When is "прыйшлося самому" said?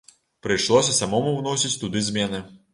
0.47-1.35